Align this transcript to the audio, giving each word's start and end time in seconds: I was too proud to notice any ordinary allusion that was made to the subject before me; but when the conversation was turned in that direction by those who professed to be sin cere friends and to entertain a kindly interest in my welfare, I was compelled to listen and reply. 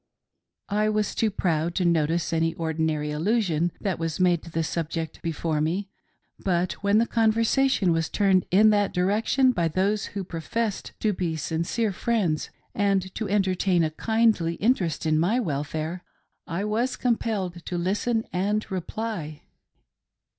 I 0.69 0.89
was 0.89 1.13
too 1.13 1.29
proud 1.29 1.75
to 1.75 1.85
notice 1.85 2.33
any 2.33 2.55
ordinary 2.55 3.11
allusion 3.11 3.71
that 3.81 3.99
was 3.99 4.19
made 4.19 4.41
to 4.41 4.49
the 4.49 4.63
subject 4.63 5.21
before 5.21 5.61
me; 5.61 5.89
but 6.39 6.73
when 6.81 6.97
the 6.97 7.05
conversation 7.05 7.91
was 7.91 8.09
turned 8.09 8.47
in 8.49 8.71
that 8.71 8.95
direction 8.95 9.51
by 9.51 9.67
those 9.67 10.05
who 10.07 10.23
professed 10.23 10.93
to 11.01 11.13
be 11.13 11.35
sin 11.35 11.65
cere 11.65 11.91
friends 11.93 12.49
and 12.73 13.13
to 13.13 13.29
entertain 13.29 13.83
a 13.83 13.91
kindly 13.91 14.55
interest 14.55 15.05
in 15.05 15.19
my 15.19 15.39
welfare, 15.39 16.03
I 16.47 16.63
was 16.65 16.95
compelled 16.95 17.63
to 17.67 17.77
listen 17.77 18.25
and 18.33 18.65
reply. 18.71 19.43